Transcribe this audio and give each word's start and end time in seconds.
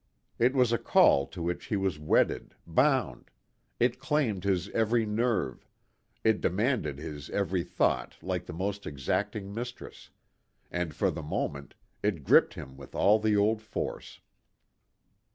It 0.39 0.55
was 0.55 0.71
a 0.73 0.79
call 0.79 1.27
to 1.27 1.43
which 1.43 1.65
he 1.65 1.75
was 1.75 1.99
wedded, 1.99 2.55
bound; 2.65 3.29
it 3.79 3.99
claimed 3.99 4.43
his 4.45 4.67
every 4.69 5.05
nerve; 5.05 5.67
it 6.23 6.41
demanded 6.41 6.97
his 6.97 7.29
every 7.29 7.61
thought 7.63 8.17
like 8.23 8.47
the 8.47 8.51
most 8.51 8.87
exacting 8.87 9.53
mistress; 9.53 10.09
and, 10.71 10.95
for 10.95 11.11
the 11.11 11.21
moment, 11.21 11.75
it 12.01 12.23
gripped 12.23 12.55
him 12.55 12.77
with 12.77 12.95
all 12.95 13.19
the 13.19 13.35
old 13.37 13.61
force. 13.61 14.21